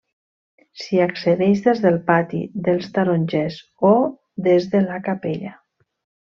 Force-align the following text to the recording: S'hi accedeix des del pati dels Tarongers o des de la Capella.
S'hi 0.83 1.01
accedeix 1.05 1.61
des 1.65 1.81
del 1.83 1.99
pati 2.07 2.39
dels 2.69 2.87
Tarongers 2.97 3.61
o 3.91 3.95
des 4.49 4.67
de 4.73 4.83
la 4.89 4.99
Capella. 5.11 5.55